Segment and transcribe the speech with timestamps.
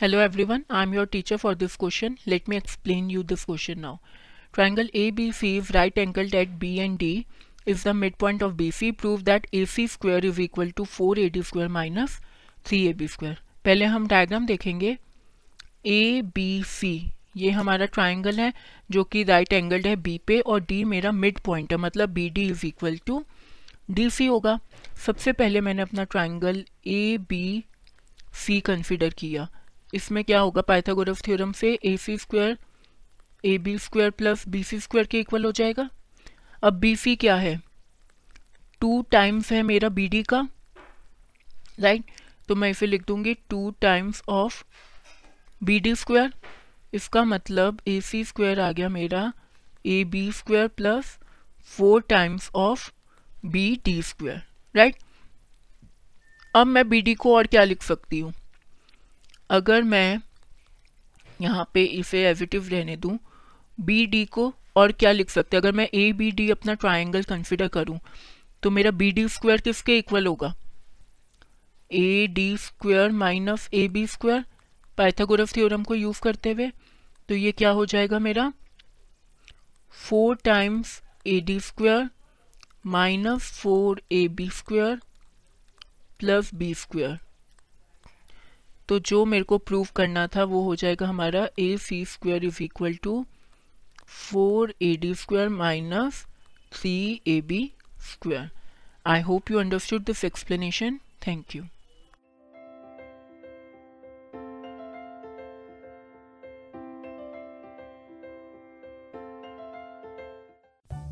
[0.00, 3.44] Hello every one I am your teacher for this question let me explain you this
[3.44, 3.96] question now
[4.54, 7.24] triangle A B C is right angle at B and D
[7.68, 10.84] is the mid point of B C prove that A C square is equal to
[10.84, 12.20] four A D square minus
[12.66, 14.96] three A B square पहले हम diagram देखेंगे.
[15.86, 16.94] ए B सी
[17.36, 18.52] ये हमारा triangle है
[18.90, 21.78] जो कि right angled है B पे और डी मेरा मिड पॉइंट है.
[21.78, 23.24] मतलब B D is equal to
[23.90, 24.58] D C होगा.
[25.06, 27.64] सबसे पहले मैंने अपना triangle A B
[28.46, 29.48] C consider किया.
[29.96, 30.62] इसमें क्या होगा?
[30.62, 32.56] पाइथागोरस थ्योरम से A C square
[33.44, 35.88] A B square plus B C square के इक्वल हो जाएगा।
[36.62, 37.60] अब बी सी क्या है?
[38.82, 40.46] टू टाइम्स है मेरा बी डी का
[41.80, 42.10] राइट
[42.48, 44.62] तो मैं इसे लिख दूँगी two times of
[45.60, 46.32] B D square
[46.92, 49.32] इसका मतलब ए सी स्क्वायर आ गया मेरा
[49.86, 51.18] A B square plus
[51.70, 52.90] four times of
[53.46, 54.42] B D square
[54.74, 54.96] right
[56.54, 58.32] अब मैं बी डी को और क्या लिख सकती हूँ?
[59.50, 60.18] अगर मैं
[61.40, 63.18] यहाँ पे इसे एविटिव रहने दूँ
[63.78, 65.60] बी डी को और क्या लिख सकते हैं?
[65.62, 67.98] अगर मैं ए बी डी अपना ट्राइंगल कंसिडर करूँ
[68.62, 70.54] तो मेरा बी डी स्क्वायर किसके इक्वल होगा?
[71.90, 74.44] A D square minus A B square
[74.98, 76.70] Pythagoras theorem को यूज़ करते हुए
[77.28, 78.52] तो ये क्या हो जाएगा मेरा?
[79.94, 82.08] Four times A D square
[82.86, 85.00] minus four A B square
[86.20, 87.18] plus B square
[88.88, 92.62] तो जो मेरे को प्रूव करना था वो हो जाएगा हमारा A C square is
[92.62, 93.24] equal to
[94.08, 96.24] four A D square minus
[96.72, 96.96] three
[97.28, 97.70] A B
[98.10, 98.50] square
[99.06, 101.62] I hope you understood this explanation thank you